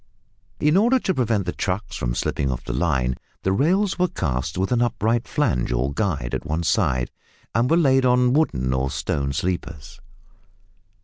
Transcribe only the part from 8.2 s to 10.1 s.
wooden or stone sleepers.